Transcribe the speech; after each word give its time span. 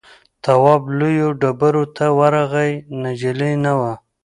تواب 0.43 0.81
لویو 0.99 1.29
ډبرو 1.41 1.83
ته 1.95 2.05
ورغی 2.19 2.71
نجلۍ 3.01 3.53
نه 3.63 3.73
وه. 3.79 3.93